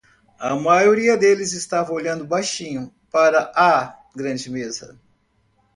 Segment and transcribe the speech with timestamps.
[0.39, 4.99] A maioria deles estava olhando baixinho para a grande mesa.